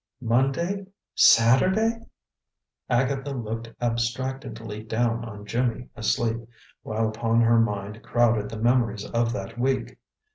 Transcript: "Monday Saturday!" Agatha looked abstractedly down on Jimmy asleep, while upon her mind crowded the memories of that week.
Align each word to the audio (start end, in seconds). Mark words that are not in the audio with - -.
"Monday 0.19 0.87
Saturday!" 1.13 1.99
Agatha 2.89 3.33
looked 3.33 3.71
abstractedly 3.79 4.81
down 4.81 5.23
on 5.23 5.45
Jimmy 5.45 5.89
asleep, 5.95 6.43
while 6.81 7.07
upon 7.07 7.39
her 7.41 7.59
mind 7.59 8.01
crowded 8.01 8.49
the 8.49 8.57
memories 8.57 9.05
of 9.11 9.31
that 9.33 9.59
week. 9.59 9.99